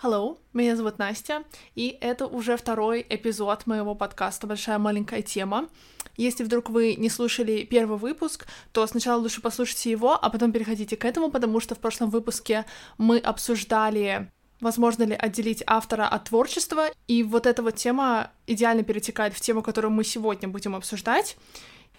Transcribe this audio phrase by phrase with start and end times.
[0.00, 1.42] Hello, меня зовут Настя,
[1.74, 5.68] и это уже второй эпизод моего подкаста «Большая маленькая тема».
[6.16, 10.96] Если вдруг вы не слушали первый выпуск, то сначала лучше послушайте его, а потом переходите
[10.96, 12.64] к этому, потому что в прошлом выпуске
[12.96, 14.30] мы обсуждали
[14.60, 19.62] возможно ли отделить автора от творчества, и вот эта вот тема идеально перетекает в тему,
[19.62, 21.36] которую мы сегодня будем обсуждать.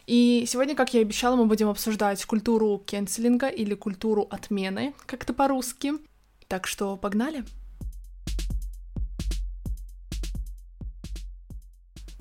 [0.07, 5.23] И сегодня, как я и обещала, мы будем обсуждать культуру кенселинга или культуру отмены, как
[5.23, 5.95] это по-русски.
[6.47, 7.43] Так что погнали!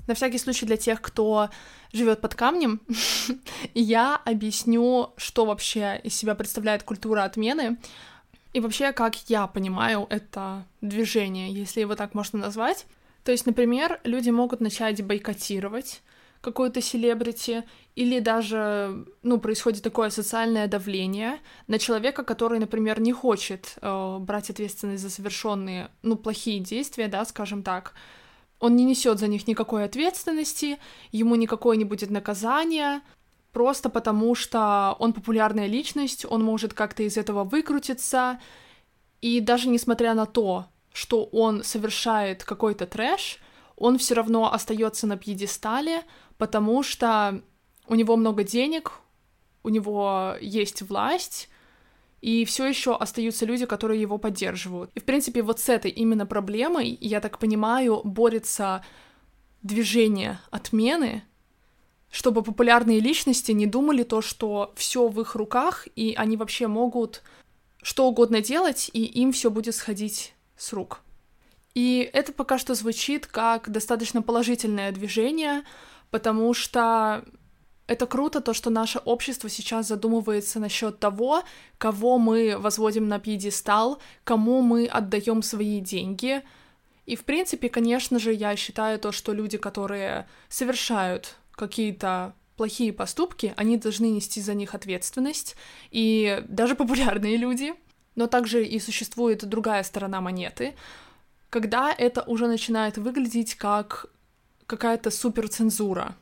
[0.09, 1.51] На всякий случай для тех, кто
[1.93, 2.81] живет под камнем,
[3.75, 7.77] я объясню, что вообще из себя представляет культура отмены,
[8.53, 12.87] и вообще, как я понимаю это движение, если его так можно назвать.
[13.23, 16.01] То есть, например, люди могут начать бойкотировать
[16.41, 17.63] какую-то селебрити,
[17.95, 21.37] или даже, ну, происходит такое социальное давление
[21.67, 27.25] на человека, который, например, не хочет э, брать ответственность за совершенные, ну, плохие действия, да,
[27.25, 27.93] скажем так,
[28.59, 30.79] он не несет за них никакой ответственности,
[31.11, 33.01] ему никакое не будет наказания,
[33.53, 38.39] просто потому что он популярная личность, он может как-то из этого выкрутиться,
[39.21, 43.39] и даже несмотря на то, что он совершает какой-то трэш,
[43.75, 46.03] он все равно остается на пьедестале,
[46.37, 47.41] потому что
[47.87, 48.91] у него много денег,
[49.63, 51.49] у него есть власть,
[52.21, 54.91] и все еще остаются люди, которые его поддерживают.
[54.95, 58.83] И, в принципе, вот с этой именно проблемой, я так понимаю, борется
[59.61, 61.23] движение отмены,
[62.11, 67.21] чтобы популярные личности не думали то, что все в их руках, и они вообще могут
[67.81, 71.01] что угодно делать, и им все будет сходить с рук.
[71.75, 75.63] И это пока что звучит как достаточно положительное движение,
[76.09, 77.23] потому что
[77.89, 81.43] это круто, то, что наше общество сейчас задумывается насчет того,
[81.79, 86.43] кого мы возводим на пьедестал, кому мы отдаем свои деньги.
[87.07, 93.55] И, в принципе, конечно же, я считаю то, что люди, которые совершают какие-то плохие поступки,
[93.57, 95.55] они должны нести за них ответственность,
[95.89, 97.73] и даже популярные люди.
[98.15, 100.75] Но также и существует другая сторона монеты,
[101.49, 104.11] когда это уже начинает выглядеть как
[104.67, 106.15] какая-то суперцензура.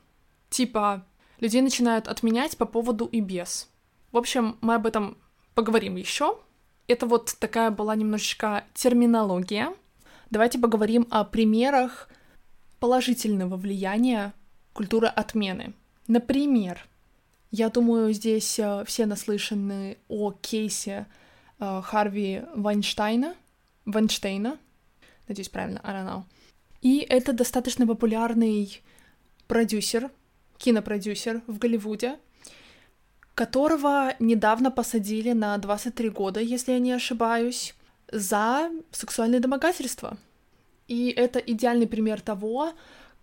[0.49, 1.05] Типа,
[1.39, 3.69] людей начинают отменять по поводу и без.
[4.11, 5.17] В общем, мы об этом
[5.53, 6.37] поговорим еще.
[6.87, 9.73] Это вот такая была немножечко терминология.
[10.29, 12.09] Давайте поговорим о примерах
[12.79, 14.33] положительного влияния
[14.73, 15.73] культуры отмены.
[16.07, 16.85] Например,
[17.51, 21.07] я думаю, здесь э, все наслышаны о кейсе
[21.59, 23.35] э, Харви Вайнштейна,
[23.85, 24.57] Вайнштейна,
[25.27, 26.23] надеюсь, правильно, I don't know.
[26.81, 28.81] И это достаточно популярный
[29.47, 30.11] продюсер,
[30.57, 32.17] кинопродюсер в Голливуде,
[33.35, 37.75] которого недавно посадили на 23 года, если я не ошибаюсь,
[38.11, 40.17] за сексуальное домогательство.
[40.87, 42.73] И это идеальный пример того,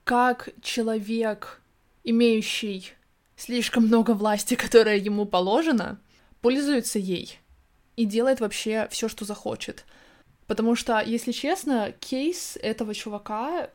[0.04, 1.60] как человек,
[2.04, 2.92] имеющий
[3.36, 5.98] слишком много власти, которая ему положена,
[6.40, 7.38] пользуется ей
[7.96, 9.84] и делает вообще все, что захочет.
[10.46, 13.70] Потому что, если честно, кейс этого чувака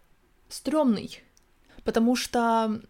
[0.49, 1.21] стрёмный.
[1.83, 2.81] Потому что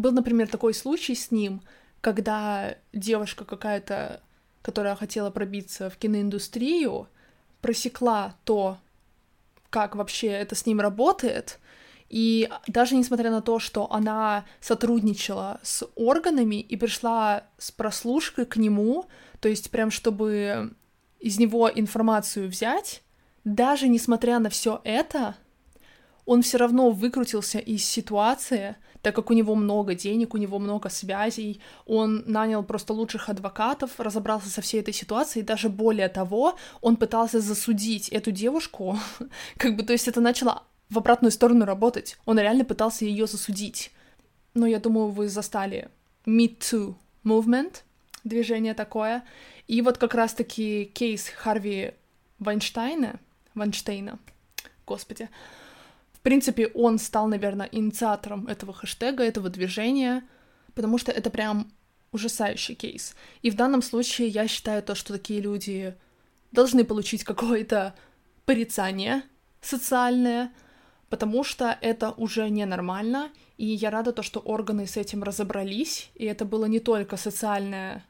[0.00, 1.62] был, например, такой случай с ним,
[2.00, 4.22] когда девушка какая-то,
[4.62, 7.08] которая хотела пробиться в киноиндустрию,
[7.60, 8.78] просекла то,
[9.70, 11.58] как вообще это с ним работает,
[12.08, 18.56] и даже несмотря на то, что она сотрудничала с органами и пришла с прослушкой к
[18.56, 19.06] нему,
[19.40, 20.72] то есть прям чтобы
[21.20, 23.02] из него информацию взять,
[23.44, 25.36] даже несмотря на все это,
[26.28, 30.90] он все равно выкрутился из ситуации, так как у него много денег, у него много
[30.90, 36.96] связей, он нанял просто лучших адвокатов, разобрался со всей этой ситуацией, даже более того, он
[36.96, 38.98] пытался засудить эту девушку,
[39.56, 43.90] как бы, то есть это начало в обратную сторону работать, он реально пытался ее засудить.
[44.52, 45.88] Но я думаю, вы застали
[46.26, 47.76] Me Too movement,
[48.24, 49.24] движение такое,
[49.66, 51.94] и вот как раз-таки кейс Харви
[52.38, 53.18] Вайнштейна,
[53.54, 54.18] Вайнштейна,
[54.86, 55.30] господи,
[56.28, 60.28] принципе, он стал, наверное, инициатором этого хэштега, этого движения,
[60.74, 61.72] потому что это прям
[62.12, 63.16] ужасающий кейс.
[63.40, 65.96] И в данном случае я считаю то, что такие люди
[66.52, 67.94] должны получить какое-то
[68.44, 69.22] порицание
[69.62, 70.52] социальное,
[71.08, 76.26] потому что это уже ненормально, и я рада то, что органы с этим разобрались, и
[76.26, 78.04] это было не только социальное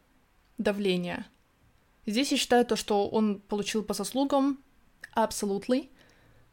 [0.59, 1.25] давление.
[2.05, 4.59] Здесь я считаю то, что он получил по заслугам,
[5.13, 5.83] абсолютно,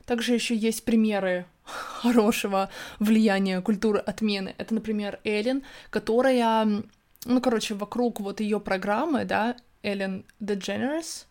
[0.05, 1.47] также еще есть примеры
[2.01, 2.69] хорошего
[2.99, 4.55] влияния культуры отмены.
[4.57, 6.65] Это, например, Эллен, которая,
[7.25, 11.25] ну, короче, вокруг вот ее программы, да, Эллен DeGeneres,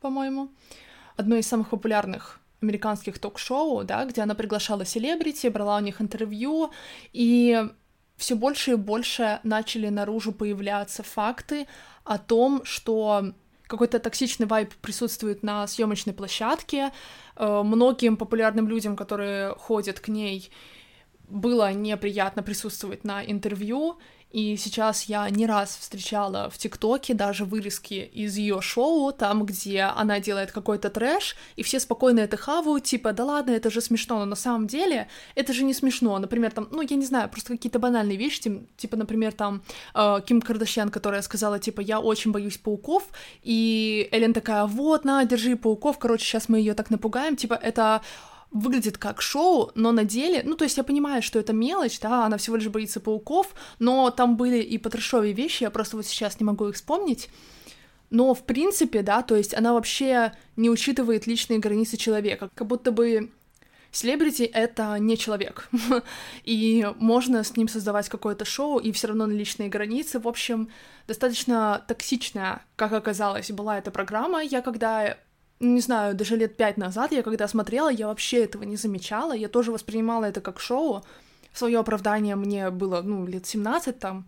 [0.00, 0.50] по-моему,
[1.16, 6.70] одной из самых популярных американских ток-шоу, да, где она приглашала селебрити, брала у них интервью,
[7.12, 7.68] и
[8.16, 11.66] все больше и больше начали наружу появляться факты
[12.04, 13.32] о том, что
[13.70, 16.90] какой-то токсичный вайб присутствует на съемочной площадке.
[17.36, 20.50] Э, многим популярным людям, которые ходят к ней,
[21.28, 23.98] было неприятно присутствовать на интервью,
[24.30, 29.82] и сейчас я не раз встречала в ТикТоке даже вырезки из ее шоу, там, где
[29.82, 34.18] она делает какой-то трэш, и все спокойно это хавают, типа, да ладно, это же смешно,
[34.20, 36.18] но на самом деле это же не смешно.
[36.18, 39.62] Например, там, ну, я не знаю, просто какие-то банальные вещи, типа, например, там,
[39.94, 43.08] э, Ким Кардашьян, которая сказала, типа, я очень боюсь пауков,
[43.42, 48.00] и Элен такая, вот, на, держи пауков, короче, сейчас мы ее так напугаем, типа, это
[48.50, 52.26] выглядит как шоу, но на деле, ну, то есть я понимаю, что это мелочь, да,
[52.26, 56.40] она всего лишь боится пауков, но там были и потрошовые вещи, я просто вот сейчас
[56.40, 57.28] не могу их вспомнить,
[58.10, 62.90] но, в принципе, да, то есть она вообще не учитывает личные границы человека, как будто
[62.90, 63.30] бы
[63.92, 65.68] Селебрити— это не человек,
[66.44, 70.20] и можно с ним создавать какое-то шоу, и все равно на личные границы.
[70.20, 70.68] В общем,
[71.08, 74.42] достаточно токсичная, как оказалось, была эта программа.
[74.42, 75.16] Я когда
[75.60, 79.48] не знаю, даже лет пять назад, я когда смотрела, я вообще этого не замечала, я
[79.48, 81.04] тоже воспринимала это как шоу.
[81.52, 84.26] Свое оправдание мне было, ну, лет 17 там,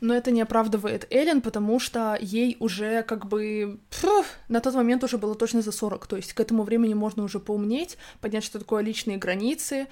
[0.00, 3.78] но это не оправдывает Эллен, потому что ей уже как бы...
[3.90, 7.22] Фу, на тот момент уже было точно за 40, то есть к этому времени можно
[7.22, 9.86] уже поумнеть, понять, что такое личные границы.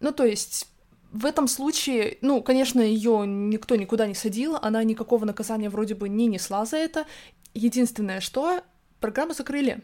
[0.00, 0.66] Ну, то есть
[1.12, 6.08] в этом случае, ну, конечно, ее никто никуда не садил, она никакого наказания вроде бы
[6.08, 7.06] не несла за это.
[7.54, 8.62] Единственное, что
[8.98, 9.80] программу закрыли.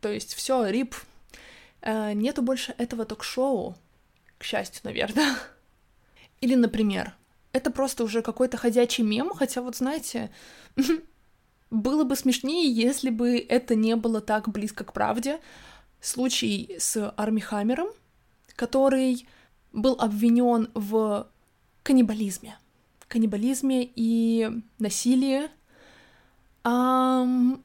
[0.00, 0.94] То есть все, рип.
[1.82, 3.76] Э, нету больше этого ток-шоу.
[4.38, 5.36] К счастью, наверное.
[6.40, 7.14] Или, например,
[7.52, 10.30] это просто уже какой-то ходячий мем, хотя вот знаете,
[11.70, 15.40] было бы смешнее, если бы это не было так близко к правде.
[16.00, 17.88] Случай с Арми Хаммером,
[18.56, 19.26] который
[19.72, 21.28] был обвинен в
[21.82, 22.56] каннибализме.
[23.08, 25.50] Каннибализме и насилии.
[26.62, 27.62] Um,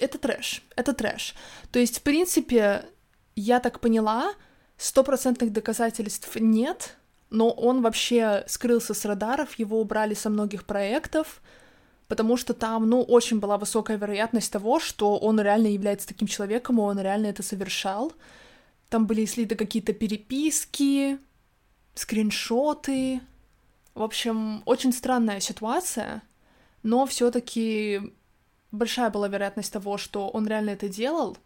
[0.00, 1.34] это трэш, это трэш.
[1.70, 2.84] То есть, в принципе,
[3.36, 4.32] я так поняла,
[4.76, 6.96] стопроцентных доказательств нет,
[7.30, 11.40] но он вообще скрылся с радаров, его убрали со многих проектов,
[12.08, 16.78] потому что там, ну, очень была высокая вероятность того, что он реально является таким человеком,
[16.78, 18.12] и он реально это совершал.
[18.88, 21.18] Там были слиты какие-то переписки,
[21.94, 23.20] скриншоты.
[23.94, 26.22] В общем, очень странная ситуация,
[26.82, 28.00] но все-таки
[28.72, 31.36] большая была вероятность того, что он реально это делал.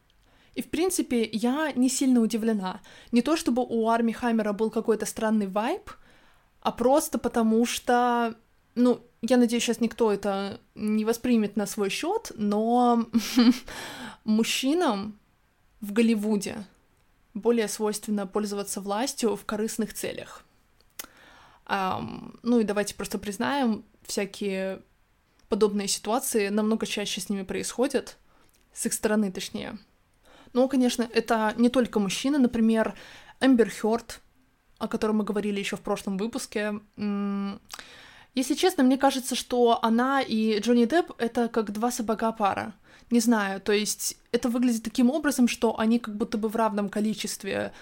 [0.54, 2.80] И, в принципе, я не сильно удивлена.
[3.12, 5.90] Не то, чтобы у Арми Хаммера был какой-то странный вайб,
[6.60, 8.34] а просто потому что,
[8.74, 13.06] ну, я надеюсь, сейчас никто это не воспримет на свой счет, но
[14.24, 15.18] мужчинам
[15.80, 16.64] в Голливуде
[17.34, 20.44] более свойственно пользоваться властью в корыстных целях.
[21.66, 24.82] Um, ну и давайте просто признаем, всякие
[25.54, 28.16] подобные ситуации намного чаще с ними происходят,
[28.72, 29.78] с их стороны точнее.
[30.52, 32.94] Но, конечно, это не только мужчины, например,
[33.40, 34.20] Эмбер Хёрд,
[34.78, 36.80] о котором мы говорили еще в прошлом выпуске.
[38.34, 42.74] Если честно, мне кажется, что она и Джонни Депп— это как два собака пара.
[43.12, 46.88] Не знаю, то есть это выглядит таким образом, что они как будто бы в равном
[46.88, 47.72] количестве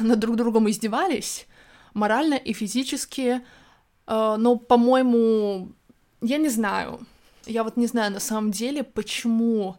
[0.00, 1.46] над друг другом издевались,
[1.92, 3.40] морально и физически,
[4.06, 5.68] э, но, по-моему,
[6.24, 7.00] я не знаю.
[7.46, 9.76] Я вот не знаю на самом деле, почему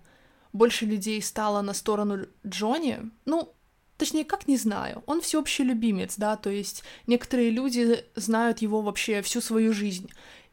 [0.54, 3.00] больше людей стало на сторону Джонни.
[3.26, 3.54] Ну,
[3.98, 5.04] точнее, как не знаю.
[5.06, 10.10] Он всеобщий любимец, да, то есть некоторые люди знают его вообще всю свою жизнь,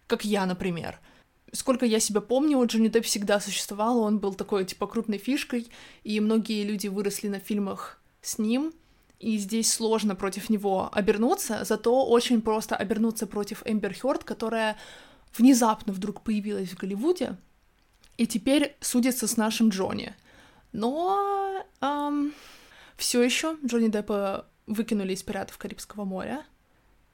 [0.06, 0.98] как я, например.
[1.52, 5.68] Сколько я себя помню, Джонни Депп всегда существовал, он был такой, типа, крупной фишкой,
[6.02, 8.72] и многие люди выросли на фильмах с ним,
[9.20, 14.78] и здесь сложно против него обернуться, зато очень просто обернуться против Эмбер Хёрд, которая
[15.36, 17.36] внезапно вдруг появилась в Голливуде
[18.16, 20.14] и теперь судится с нашим Джонни.
[20.72, 22.32] Но эм,
[22.96, 26.44] все еще Джонни Деппа выкинули из «Пиратов Карибского моря».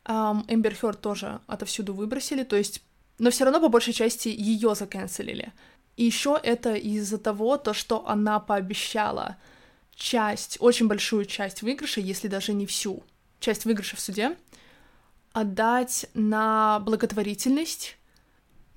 [0.05, 2.83] Эм, Эмбер Хёрд тоже отовсюду выбросили, то есть...
[3.19, 5.53] Но все равно по большей части ее заканцелили.
[5.97, 9.37] И еще это из-за того, то, что она пообещала
[9.97, 13.03] часть, очень большую часть выигрыша, если даже не всю,
[13.41, 14.37] часть выигрыша в суде,
[15.33, 17.98] отдать на благотворительность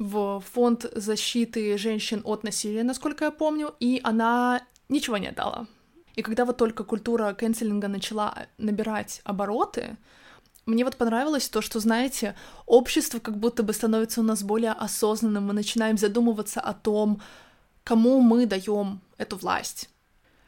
[0.02, 5.68] в фонд защиты женщин от насилия, насколько я помню, и она ничего не отдала.
[6.16, 9.98] И когда вот только культура кэнселинга начала набирать обороты,
[10.66, 15.46] мне вот понравилось то, что, знаете, общество как будто бы становится у нас более осознанным,
[15.46, 17.22] мы начинаем задумываться о том,
[17.84, 19.90] кому мы даем эту власть.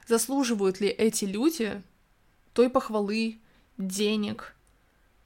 [0.08, 1.82] заслуживают ли эти люди
[2.54, 3.40] той похвалы,
[3.78, 4.56] денег,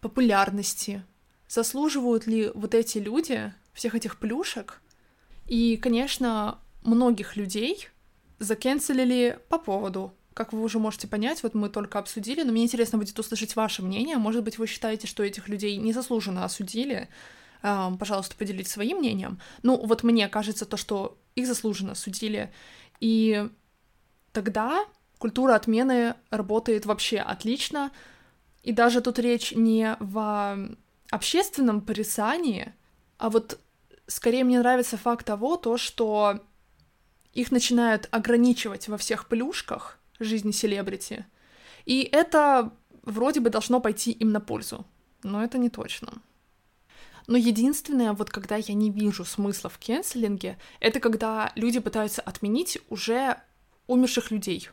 [0.01, 1.03] популярности,
[1.47, 4.81] заслуживают ли вот эти люди всех этих плюшек.
[5.45, 7.87] И, конечно, многих людей
[8.39, 12.99] закенселили по поводу как вы уже можете понять, вот мы только обсудили, но мне интересно
[12.99, 14.17] будет услышать ваше мнение.
[14.17, 17.09] Может быть, вы считаете, что этих людей незаслуженно осудили.
[17.63, 19.39] Пожалуйста, поделитесь своим мнением.
[19.63, 22.53] Ну, вот мне кажется то, что их заслуженно осудили.
[22.99, 23.49] И
[24.31, 24.85] тогда
[25.17, 27.89] культура отмены работает вообще отлично.
[28.61, 30.77] И даже тут речь не в
[31.09, 32.75] общественном порицании,
[33.17, 33.59] а вот
[34.07, 36.39] скорее мне нравится факт того, то, что
[37.33, 41.25] их начинают ограничивать во всех плюшках, жизни селебрити.
[41.85, 42.73] И это
[43.03, 44.85] вроде бы должно пойти им на пользу,
[45.23, 46.21] но это не точно.
[47.27, 52.79] Но единственное, вот когда я не вижу смысла в кенселинге, это когда люди пытаются отменить
[52.89, 53.37] уже
[53.85, 54.69] умерших людей.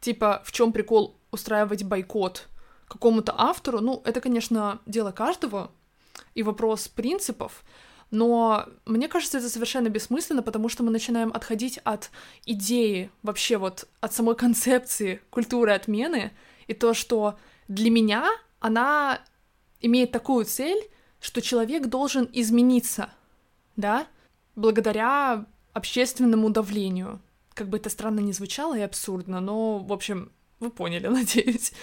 [0.00, 2.48] Типа, в чем прикол устраивать бойкот
[2.88, 3.80] какому-то автору?
[3.80, 5.70] Ну, это, конечно, дело каждого
[6.34, 7.64] и вопрос принципов,
[8.16, 12.10] но мне кажется, это совершенно бессмысленно, потому что мы начинаем отходить от
[12.46, 16.32] идеи, вообще вот от самой концепции культуры отмены,
[16.66, 18.26] и то, что для меня
[18.58, 19.20] она
[19.82, 20.82] имеет такую цель,
[21.20, 23.10] что человек должен измениться,
[23.76, 24.06] да,
[24.54, 25.44] благодаря
[25.74, 27.20] общественному давлению.
[27.52, 31.74] Как бы это странно не звучало и абсурдно, но, в общем, вы поняли, надеюсь.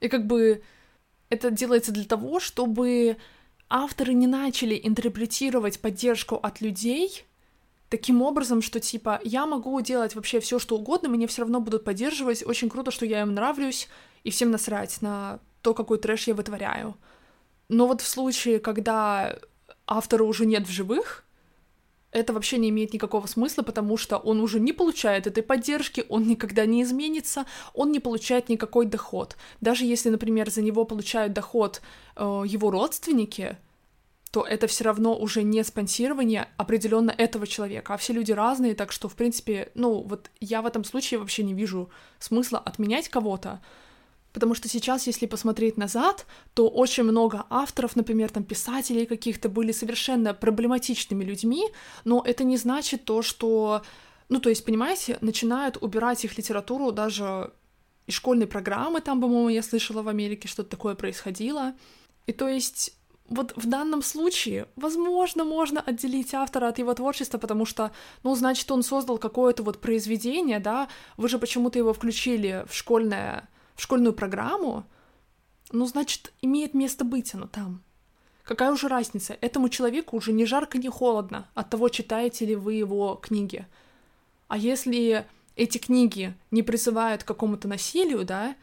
[0.00, 0.62] И как бы
[1.28, 3.18] это делается для того, чтобы
[3.70, 7.24] авторы не начали интерпретировать поддержку от людей
[7.88, 11.84] таким образом, что типа я могу делать вообще все, что угодно, меня все равно будут
[11.84, 13.88] поддерживать, очень круто, что я им нравлюсь,
[14.24, 16.96] и всем насрать на то, какой трэш я вытворяю.
[17.68, 19.38] Но вот в случае, когда
[19.86, 21.24] автора уже нет в живых,
[22.12, 26.26] это вообще не имеет никакого смысла, потому что он уже не получает этой поддержки, он
[26.26, 29.36] никогда не изменится, он не получает никакой доход.
[29.60, 31.82] Даже если, например, за него получают доход
[32.16, 33.56] э, его родственники,
[34.30, 38.92] то это все равно уже не спонсирование определенно этого человека, а все люди разные, так
[38.92, 43.60] что, в принципе, ну, вот я в этом случае вообще не вижу смысла отменять кого-то,
[44.32, 49.72] Потому что сейчас, если посмотреть назад, то очень много авторов, например, там писателей каких-то были
[49.72, 51.68] совершенно проблематичными людьми,
[52.04, 53.82] но это не значит то, что...
[54.28, 57.52] Ну, то есть, понимаете, начинают убирать их литературу даже
[58.06, 61.74] из школьной программы, там, по-моему, я слышала в Америке, что-то такое происходило.
[62.26, 62.94] И то есть
[63.30, 67.92] вот в данном случае, возможно, можно отделить автора от его творчества, потому что,
[68.24, 73.48] ну, значит, он создал какое-то вот произведение, да, вы же почему-то его включили в школьное
[73.80, 74.84] школьную программу,
[75.72, 77.82] ну, значит, имеет место быть оно там.
[78.44, 79.36] Какая уже разница?
[79.40, 83.66] Этому человеку уже ни жарко, ни холодно от того, читаете ли вы его книги.
[84.48, 88.56] А если эти книги не призывают к какому-то насилию, да,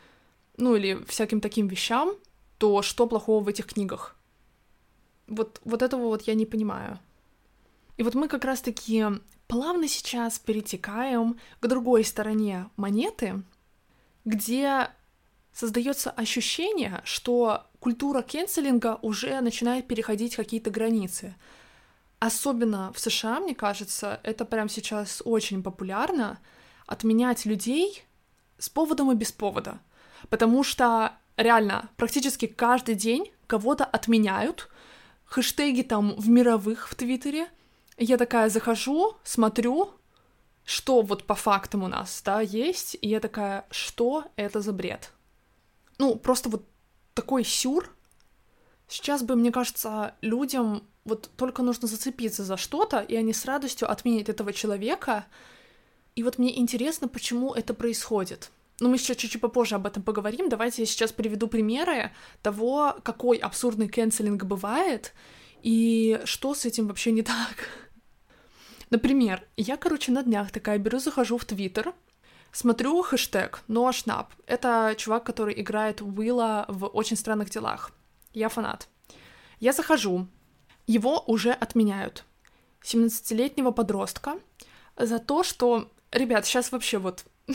[0.58, 2.16] ну или всяким таким вещам,
[2.58, 4.16] то что плохого в этих книгах?
[5.28, 7.00] Вот, вот этого вот я не понимаю.
[7.96, 9.06] И вот мы как раз-таки
[9.48, 13.42] плавно сейчас перетекаем к другой стороне монеты,
[14.26, 14.90] где
[15.58, 21.34] создается ощущение, что культура кенселинга уже начинает переходить какие-то границы.
[22.20, 26.38] Особенно в США, мне кажется, это прям сейчас очень популярно
[26.86, 28.04] отменять людей
[28.60, 29.80] с поводом и без повода.
[30.30, 34.70] Потому что реально практически каждый день кого-то отменяют,
[35.26, 37.48] хэштеги там в мировых в Твиттере.
[37.98, 39.90] Я такая захожу, смотрю,
[40.66, 45.14] что вот по фактам у нас, да, есть, и я такая, что это за бред?
[45.98, 46.66] Ну, просто вот
[47.14, 47.90] такой сюр.
[48.88, 53.90] Сейчас бы, мне кажется, людям вот только нужно зацепиться за что-то, и они с радостью
[53.90, 55.26] отменят этого человека.
[56.16, 58.52] И вот мне интересно, почему это происходит.
[58.80, 60.50] Ну, мы еще чуть-чуть попозже об этом поговорим.
[60.50, 62.12] Давайте я сейчас приведу примеры
[62.44, 65.14] того, какой абсурдный кэнселинг бывает,
[65.64, 67.70] и что с этим вообще не так.
[68.90, 71.94] Например, я, короче, на днях такая беру, захожу в Твиттер,
[72.52, 74.34] Смотрю хэштег Ноа Шнап.
[74.46, 77.92] Это чувак, который играет Уилла в «Очень странных делах».
[78.34, 78.88] Я фанат.
[79.60, 80.28] Я захожу.
[80.88, 82.24] Его уже отменяют.
[82.84, 84.40] 17-летнего подростка
[84.96, 85.92] за то, что...
[86.12, 87.26] Ребят, сейчас вообще вот...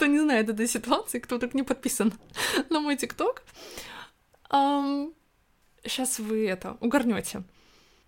[0.00, 2.12] кто не знает этой ситуации, кто так не подписан
[2.70, 3.42] на мой ТикТок,
[4.48, 7.42] сейчас вы это угорнете.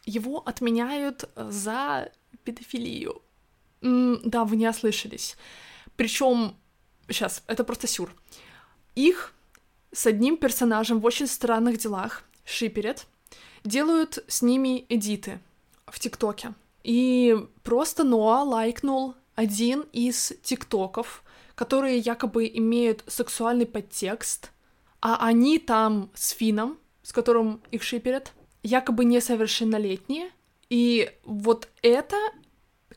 [0.06, 2.10] Его отменяют за
[2.44, 3.20] педофилию.
[3.82, 5.36] Да, вы не ослышались.
[5.96, 6.56] Причем,
[7.08, 8.14] сейчас, это просто сюр.
[8.94, 9.34] Их
[9.92, 13.06] с одним персонажем в очень странных делах шиперят,
[13.64, 15.40] делают с ними эдиты
[15.86, 16.54] в ТикТоке.
[16.82, 21.22] И просто Ноа лайкнул один из тиктоков,
[21.54, 24.50] которые якобы имеют сексуальный подтекст,
[25.00, 28.32] а они там с Фином, с которым их шиперят,
[28.62, 30.30] якобы несовершеннолетние,
[30.70, 32.16] и вот это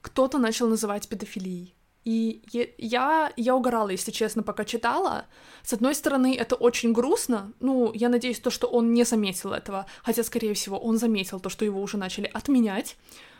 [0.01, 1.74] кто-то начал называть педофилией.
[2.05, 2.43] И
[2.77, 5.25] я, я угорала, если честно, пока читала.
[5.63, 7.51] С одной стороны, это очень грустно.
[7.59, 9.87] Ну, я надеюсь, то, что он не заметил этого.
[10.03, 12.95] Хотя, скорее всего, он заметил то, что его уже начали отменять.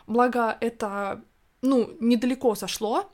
[0.08, 1.22] Благо, это,
[1.62, 3.08] ну, недалеко сошло.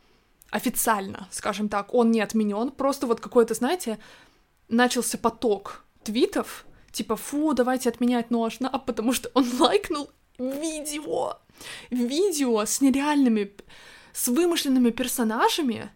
[0.51, 2.71] Официально, скажем так, он не отменен.
[2.71, 3.99] Просто вот какой-то, знаете,
[4.69, 11.39] начался поток твитов, типа, фу, давайте отменять нож, а потому что он лайкнул видео.
[11.91, 13.55] Видео с нереальными
[14.13, 15.91] с вымышленными персонажами,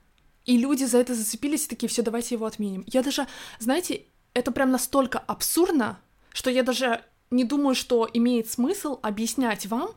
[0.44, 2.84] и люди за это зацепились и такие, все, давайте его отменим.
[2.86, 3.26] Я даже,
[3.58, 5.98] знаете, это прям настолько абсурдно,
[6.32, 9.90] что я даже не думаю, что имеет смысл объяснять вам,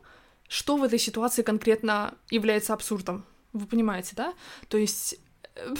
[0.48, 3.24] что в этой ситуации конкретно является абсурдом.
[3.52, 4.34] Вы понимаете, да?
[4.68, 5.16] То есть...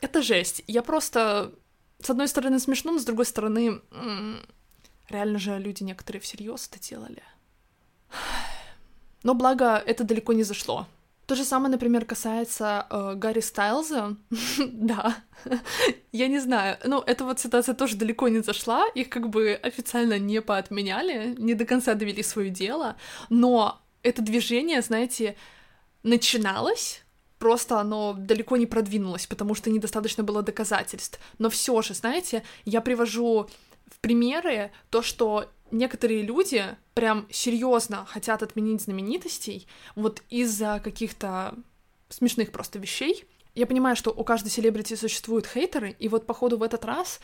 [0.00, 0.62] Это жесть.
[0.66, 1.54] Я просто...
[2.00, 3.80] С одной стороны смешно, но с другой стороны...
[5.08, 7.22] Реально же люди некоторые всерьез это делали.
[9.22, 10.86] Но благо это далеко не зашло.
[11.28, 14.16] То же самое, например, касается э, Гарри Стайлза.
[14.72, 15.14] да,
[16.10, 16.78] я не знаю.
[16.84, 18.86] Ну, эта вот ситуация тоже далеко не зашла.
[18.94, 22.96] Их как бы официально не поотменяли, не до конца довели свое дело.
[23.28, 25.36] Но это движение, знаете,
[26.02, 27.02] начиналось,
[27.38, 31.20] просто оно далеко не продвинулось, потому что недостаточно было доказательств.
[31.38, 33.50] Но все же, знаете, я привожу
[33.90, 41.54] в примеры то, что некоторые люди прям серьезно хотят отменить знаменитостей вот из-за каких-то
[42.08, 43.24] смешных просто вещей.
[43.54, 47.20] Я понимаю, что у каждой селебрити существуют хейтеры, и вот походу в этот раз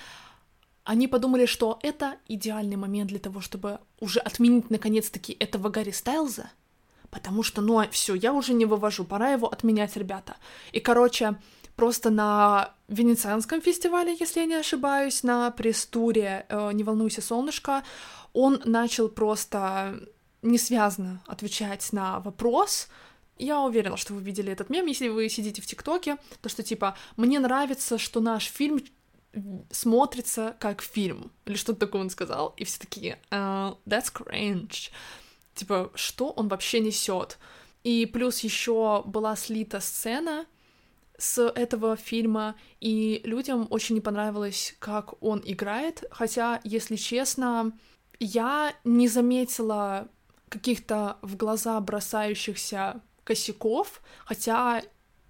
[0.85, 6.51] они подумали, что это идеальный момент для того, чтобы уже отменить наконец-таки этого Гарри Стайлза,
[7.11, 10.37] потому что, ну, все, я уже не вывожу, пора его отменять, ребята.
[10.73, 11.37] И, короче,
[11.75, 17.83] просто на Венецианском фестивале, если я не ошибаюсь, на пресс-туре э, «Не волнуйся, солнышко»,
[18.35, 19.99] он начал просто
[20.43, 22.89] несвязно отвечать на вопрос.
[23.39, 26.97] Я уверена, что вы видели этот мем, если вы сидите в ТикТоке, то что типа
[27.17, 28.85] «Мне нравится, что наш фильм
[29.71, 34.91] смотрится как фильм», или что-то такое он сказал, и все такие uh, «That's cringe».
[35.55, 37.39] Типа, что он вообще несет?
[37.85, 40.47] И плюс еще была слита сцена,
[41.17, 47.73] с этого фильма, и людям очень не понравилось, как он играет, хотя, если честно,
[48.21, 50.09] я не заметила
[50.49, 54.83] каких-то в глаза бросающихся косяков, хотя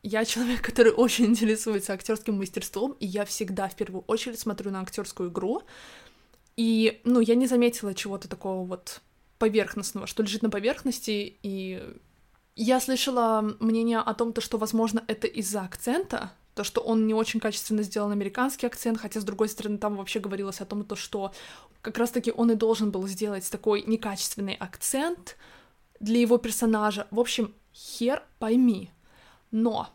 [0.02, 4.82] я человек, который очень интересуется актерским мастерством, и я всегда в первую очередь смотрю на
[4.82, 5.62] актерскую игру.
[6.56, 9.00] И, ну, я не заметила чего-то такого вот
[9.38, 11.82] поверхностного, что лежит на поверхности, и
[12.54, 17.14] я слышала мнение о том, то, что, возможно, это из-за акцента, то, что он не
[17.14, 20.96] очень качественно сделан американский акцент, хотя, с другой стороны, там вообще говорилось о том, то,
[20.96, 21.32] что
[21.82, 25.36] как раз-таки он и должен был сделать такой некачественный акцент
[26.00, 27.06] для его персонажа.
[27.10, 28.90] В общем, хер пойми.
[29.50, 29.90] Но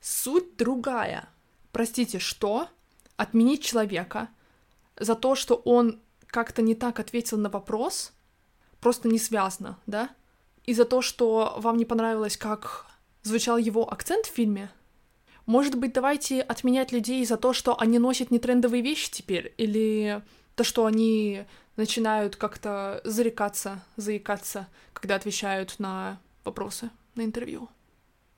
[0.00, 1.28] суть другая.
[1.72, 2.68] Простите, что?
[3.16, 4.28] Отменить человека
[4.98, 8.12] за то, что он как-то не так ответил на вопрос,
[8.80, 10.10] просто не связано, да?
[10.64, 12.86] И за то, что вам не понравилось, как
[13.22, 14.70] звучал его акцент в фильме,
[15.50, 20.22] может быть, давайте отменять людей за то, что они носят нетрендовые вещи теперь, или
[20.54, 27.68] то, что они начинают как-то зарекаться, заикаться, когда отвечают на вопросы на интервью.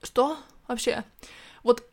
[0.03, 1.05] Что вообще?
[1.63, 1.85] Вот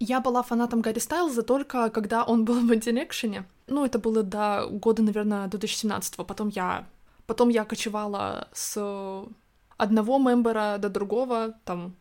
[0.00, 3.44] я была фанатом Гарри Стайлза только когда он был в Direction.
[3.68, 6.24] Ну, это было до года, наверное, 2017 -го.
[6.24, 6.84] Потом я...
[7.26, 8.76] Потом я кочевала с
[9.76, 11.94] одного мембера до другого, там,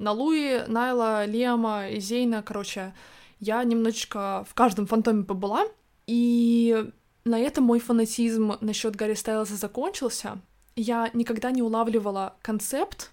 [0.00, 2.94] на Луи, Найла, Лема, Зейна, короче,
[3.38, 5.66] я немножечко в каждом фантоме побыла,
[6.06, 6.90] и
[7.24, 10.40] на этом мой фанатизм насчет Гарри Стайлза закончился.
[10.74, 13.12] Я никогда не улавливала концепт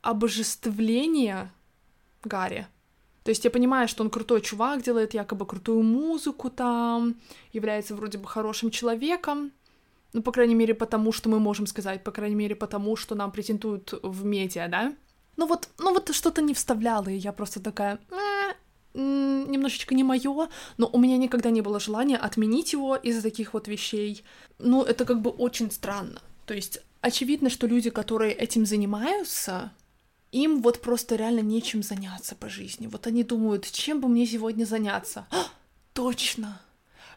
[0.00, 1.52] обожествления
[2.24, 2.66] Гарри.
[3.22, 7.16] То есть я понимаю, что он крутой чувак, делает якобы крутую музыку там,
[7.52, 9.52] является вроде бы хорошим человеком,
[10.14, 13.32] ну, по крайней мере, потому что мы можем сказать, по крайней мере, потому что нам
[13.32, 14.94] претендуют в медиа, да?
[15.36, 17.98] Ну вот, ну вот что-то не вставляла, и я просто такая,
[18.94, 23.68] немножечко не мое, но у меня никогда не было желания отменить его из-за таких вот
[23.68, 24.24] вещей.
[24.58, 26.22] Ну, это как бы очень странно.
[26.46, 29.72] То есть очевидно, что люди, которые этим занимаются,
[30.30, 32.86] им вот просто реально нечем заняться по жизни.
[32.86, 35.26] Вот они думают, чем бы мне сегодня заняться?
[35.30, 35.46] А,
[35.92, 36.60] точно!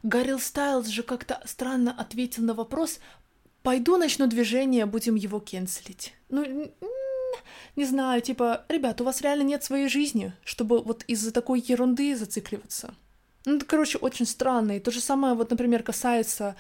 [0.04, 3.00] Гаррил Стайлз же как-то странно ответил на вопрос,
[3.64, 6.14] пойду начну движение, будем его кенселить.
[6.30, 6.72] Ну,
[7.76, 12.16] не знаю, типа, ребят, у вас реально нет своей жизни, чтобы вот из-за такой ерунды
[12.16, 12.94] зацикливаться.
[13.46, 14.78] Ну, это, короче, очень странно.
[14.78, 16.56] И то же самое, вот, например, касается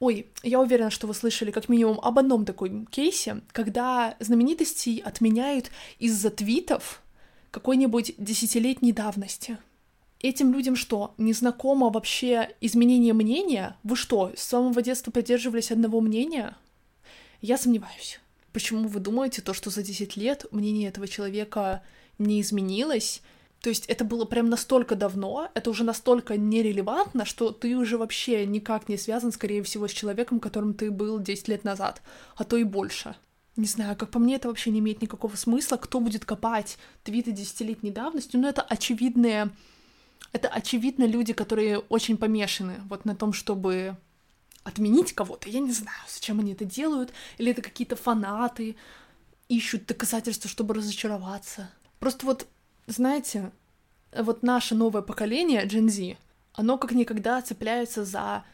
[0.00, 5.70] Ой, я уверена, что вы слышали как минимум об одном такой кейсе, когда знаменитостей отменяют
[5.98, 7.02] из-за твитов
[7.50, 9.58] какой-нибудь десятилетней давности.
[10.20, 13.76] Этим людям что, незнакомо вообще изменение мнения?
[13.82, 16.56] Вы что, с самого детства поддерживались одного мнения?
[17.40, 18.20] Я сомневаюсь.
[18.52, 21.82] Почему вы думаете, то, что за 10 лет мнение этого человека
[22.18, 23.22] не изменилось,
[23.60, 28.46] то есть это было прям настолько давно, это уже настолько нерелевантно, что ты уже вообще
[28.46, 32.02] никак не связан, скорее всего, с человеком, которым ты был 10 лет назад,
[32.36, 33.16] а то и больше.
[33.56, 35.76] Не знаю, как по мне, это вообще не имеет никакого смысла.
[35.76, 38.36] Кто будет копать твиты десятилетней давности?
[38.36, 39.50] Ну, это очевидные...
[40.32, 43.96] Это очевидно люди, которые очень помешаны вот на том, чтобы
[44.68, 45.48] отменить кого-то.
[45.48, 47.12] Я не знаю, зачем они это делают.
[47.38, 48.76] Или это какие-то фанаты
[49.48, 51.70] ищут доказательства, чтобы разочароваться.
[51.98, 52.46] Просто вот
[52.88, 53.52] знаете,
[54.16, 56.16] вот наше новое поколение, Gen Z,
[56.54, 58.44] оно как никогда цепляется за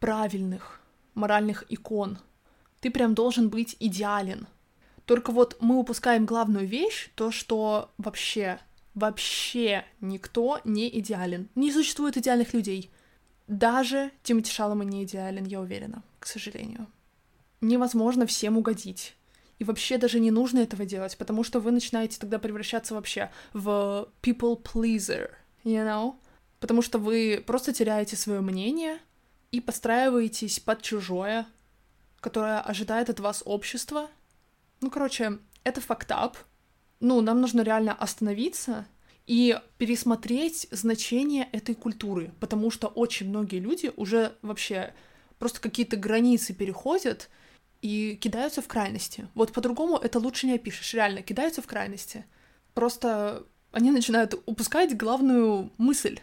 [0.00, 0.80] правильных
[1.14, 2.18] моральных икон.
[2.80, 4.46] Ты прям должен быть идеален.
[5.04, 8.58] Только вот мы упускаем главную вещь, то, что вообще,
[8.94, 11.48] вообще никто не идеален.
[11.54, 12.90] Не существует идеальных людей.
[13.46, 16.88] Даже Тимати Шалома не идеален, я уверена, к сожалению.
[17.60, 19.16] Невозможно всем угодить.
[19.58, 24.08] И вообще даже не нужно этого делать, потому что вы начинаете тогда превращаться вообще в
[24.20, 25.30] people pleaser,
[25.64, 26.16] you know?
[26.60, 28.98] Потому что вы просто теряете свое мнение
[29.52, 31.46] и подстраиваетесь под чужое,
[32.20, 34.10] которое ожидает от вас общество.
[34.80, 36.34] Ну, короче, это up.
[37.00, 38.86] Ну, нам нужно реально остановиться
[39.26, 44.94] и пересмотреть значение этой культуры, потому что очень многие люди уже вообще
[45.38, 47.28] просто какие-то границы переходят,
[47.82, 49.28] и кидаются в крайности.
[49.34, 52.24] Вот по-другому это лучше не опишешь, реально, кидаются в крайности.
[52.74, 56.18] Просто они начинают упускать главную мысль.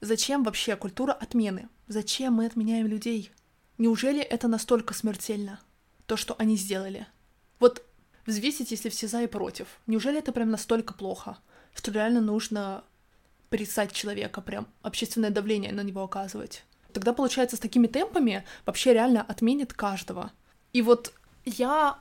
[0.00, 1.68] Зачем вообще культура отмены?
[1.86, 3.30] Зачем мы отменяем людей?
[3.78, 5.60] Неужели это настолько смертельно?
[6.06, 7.06] То, что они сделали.
[7.58, 7.84] Вот
[8.26, 9.68] взвесить, если все за и против.
[9.86, 11.38] Неужели это прям настолько плохо,
[11.74, 12.84] что реально нужно
[13.50, 16.64] порицать человека, прям общественное давление на него оказывать?
[16.92, 20.32] Тогда, получается, с такими темпами вообще реально отменит каждого.
[20.72, 21.12] И вот
[21.44, 21.98] я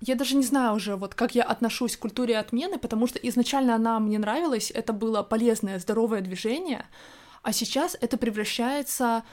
[0.00, 3.74] я даже не знаю уже, вот как я отношусь к культуре отмены, потому что изначально
[3.74, 6.86] она мне нравилась, это было полезное, здоровое движение,
[7.42, 9.24] а сейчас это превращается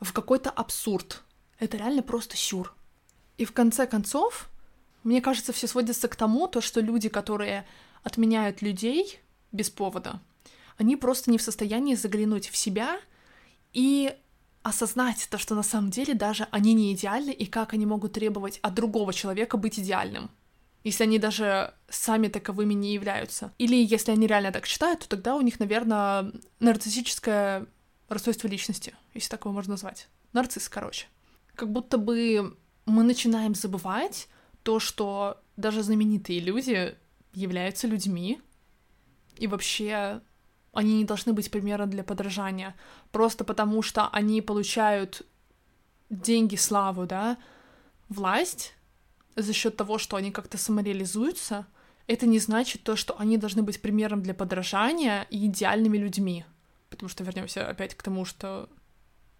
[0.00, 1.22] в какой-то абсурд.
[1.58, 2.74] Это реально просто сюр.
[3.36, 4.48] И в конце концов,
[5.04, 7.66] мне кажется, все сводится к тому, то, что люди, которые
[8.02, 9.20] отменяют людей
[9.52, 10.20] без повода,
[10.76, 13.00] они просто не в состоянии заглянуть в себя
[13.72, 14.14] и
[14.62, 18.58] осознать то, что на самом деле даже они не идеальны, и как они могут требовать
[18.62, 20.30] от другого человека быть идеальным,
[20.84, 23.52] если они даже сами таковыми не являются.
[23.58, 27.66] Или если они реально так считают, то тогда у них, наверное, нарциссическое
[28.08, 30.08] расстройство личности, если так его можно назвать.
[30.32, 31.06] Нарцисс, короче.
[31.54, 32.56] Как будто бы
[32.86, 34.28] мы начинаем забывать
[34.62, 36.96] то, что даже знаменитые люди
[37.32, 38.40] являются людьми,
[39.38, 40.20] и вообще
[40.72, 42.76] они не должны быть примером для подражания,
[43.10, 45.26] просто потому что они получают
[46.10, 47.38] деньги, славу, да,
[48.08, 48.74] власть
[49.36, 51.66] за счет того, что они как-то самореализуются,
[52.06, 56.44] это не значит то, что они должны быть примером для подражания и идеальными людьми.
[56.88, 58.68] Потому что вернемся опять к тому, что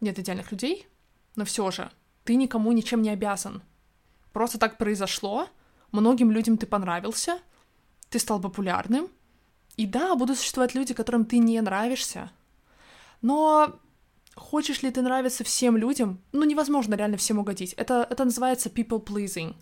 [0.00, 0.86] нет идеальных людей,
[1.34, 1.90] но все же
[2.24, 3.62] ты никому ничем не обязан.
[4.32, 5.48] Просто так произошло,
[5.92, 7.40] многим людям ты понравился,
[8.10, 9.08] ты стал популярным,
[9.78, 12.32] и да, будут существовать люди, которым ты не нравишься.
[13.22, 13.78] Но
[14.34, 16.20] хочешь ли ты нравиться всем людям?
[16.32, 17.74] Ну, невозможно реально всем угодить.
[17.74, 19.54] Это, это называется people pleasing.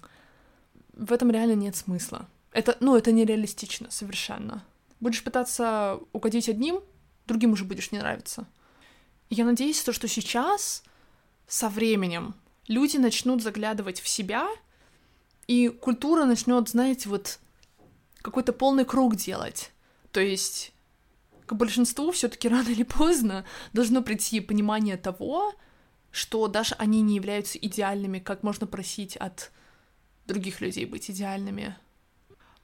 [0.95, 2.29] В этом реально нет смысла.
[2.53, 4.65] Это, ну, это нереалистично совершенно.
[5.01, 6.81] Будешь пытаться угодить одним,
[7.27, 8.47] другим уже будешь не нравиться.
[9.29, 10.83] я надеюсь, то, что сейчас,
[11.47, 12.35] со временем,
[12.69, 14.49] люди начнут заглядывать в себя,
[15.47, 17.39] и культура начнет, знаете, вот
[18.23, 19.73] какой-то полный круг делать.
[20.17, 20.73] То есть
[21.45, 25.53] к большинству все-таки рано или поздно должно прийти понимание того,
[26.11, 29.53] что даже они не являются идеальными, как можно просить от
[30.27, 31.77] других людей быть идеальными.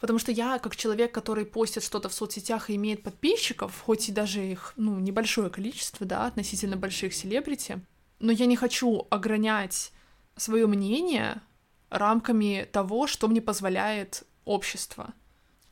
[0.00, 4.12] Потому что я, как человек, который постит что-то в соцсетях и имеет подписчиков, хоть и
[4.12, 7.84] даже их, ну, небольшое количество, да, относительно больших селебрити,
[8.18, 9.92] но я не хочу огранять
[10.36, 11.42] свое мнение
[11.90, 15.12] рамками того, что мне позволяет общество.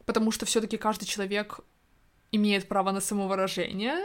[0.04, 1.60] Потому что все-таки каждый человек
[2.32, 3.98] имеет право на самовыражение.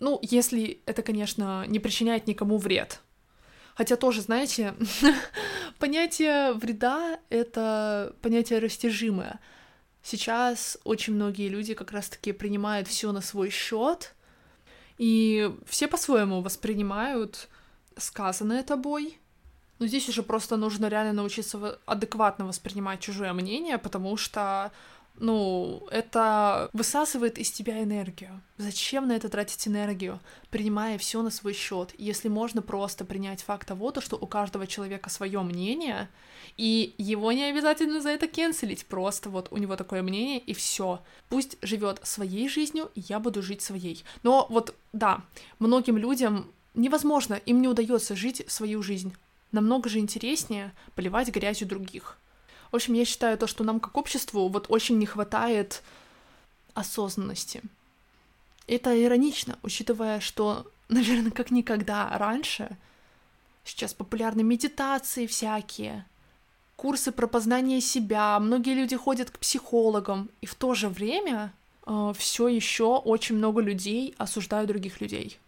[0.00, 3.00] Ну, если это, конечно, не причиняет никому вред.
[3.74, 4.74] Хотя тоже, знаете,
[5.78, 9.40] понятие вреда— это понятие растяжимое.
[10.02, 14.14] Сейчас очень многие люди как раз-таки принимают все на свой счет,
[14.96, 17.48] и все по-своему воспринимают
[17.96, 19.18] сказанное тобой.
[19.78, 24.72] Но здесь уже просто нужно реально научиться адекватно воспринимать чужое мнение, потому что
[25.20, 28.40] ну, это высасывает из тебя энергию.
[28.56, 33.68] Зачем на это тратить энергию, принимая все на свой счет, если можно просто принять факт
[33.68, 36.08] того, то, что у каждого человека свое мнение,
[36.56, 41.00] и его не обязательно за это кенселить, просто вот у него такое мнение, и все.
[41.28, 44.04] Пусть живет своей жизнью, и я буду жить своей.
[44.22, 45.22] Но вот, да,
[45.58, 49.14] многим людям невозможно, им не удается жить свою жизнь.
[49.52, 52.18] Намного же интереснее поливать грязью других.
[52.70, 55.82] В общем, я считаю то, что нам как обществу вот очень не хватает
[56.74, 57.62] осознанности.
[58.66, 62.76] Это иронично, учитывая, что, наверное, как никогда раньше
[63.64, 66.06] сейчас популярны медитации всякие,
[66.76, 71.52] курсы про познание себя, многие люди ходят к психологам, и в то же время
[71.86, 75.38] э, все еще очень много людей осуждают других людей.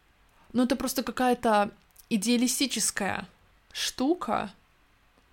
[0.53, 1.71] Но это просто какая-то
[2.11, 3.29] идеалистическая
[3.73, 4.53] штука,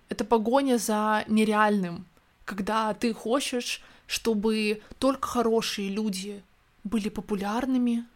[0.08, 2.06] это погоня за нереальным,
[2.44, 6.42] когда ты хочешь, чтобы только хорошие люди
[6.84, 8.06] были популярными,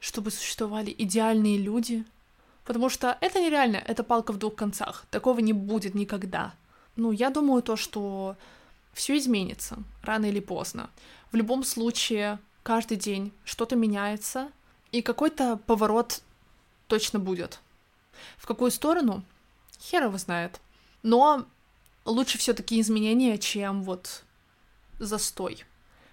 [0.00, 2.04] чтобы существовали идеальные люди.
[2.64, 5.06] Потому что это нереально, это палка в двух концах.
[5.10, 6.52] Такого не будет никогда.
[6.96, 8.36] Ну, я думаю то, что
[8.92, 10.90] все изменится рано или поздно.
[11.30, 14.50] В любом случае, каждый день что-то меняется,
[14.90, 16.22] и какой-то поворот
[16.88, 17.60] точно будет.
[18.36, 19.22] В какую сторону?
[19.80, 20.60] Хер его знает.
[21.06, 21.46] Но
[22.04, 24.24] лучше все-таки изменения, чем вот
[24.98, 25.64] застой.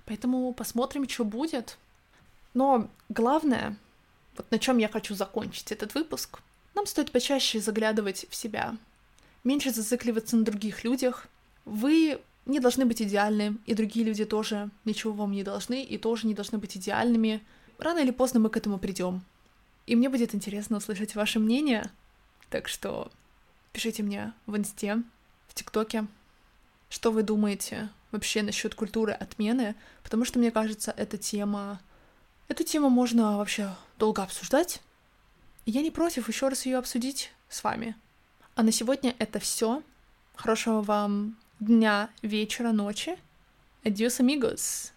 [0.05, 1.79] Поэтому посмотрим, что будет.
[2.53, 3.75] Но главное,
[4.37, 6.41] вот на чем я хочу закончить этот выпуск,
[6.75, 8.77] нам стоит почаще заглядывать в себя,
[9.43, 11.27] меньше зацикливаться на других людях.
[11.65, 16.27] Вы не должны быть идеальны, и другие люди тоже ничего вам не должны, и тоже
[16.27, 17.41] не должны быть идеальными.
[17.79, 19.23] Рано или поздно мы к этому придем.
[19.87, 21.89] И мне будет интересно услышать ваше мнение,
[22.51, 23.11] так что
[23.73, 25.01] Пишите мне в инсте,
[25.47, 26.05] в ТикТоке,
[26.89, 31.81] что вы думаете вообще насчет культуры отмены, потому что мне кажется, эта тема...
[32.47, 34.81] Эту тему можно вообще долго обсуждать.
[35.65, 37.95] И я не против еще раз ее обсудить с вами.
[38.53, 39.81] А на сегодня это все.
[40.35, 43.17] Хорошего вам дня, вечера, ночи.
[43.83, 44.92] Adios, amigos!